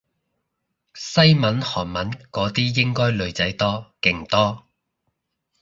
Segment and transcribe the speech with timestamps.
[0.95, 4.63] 西文韓文嗰啲應該女仔多勁多